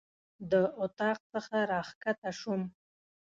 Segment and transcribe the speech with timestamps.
[0.51, 2.61] د اطاق څخه راکښته شوم.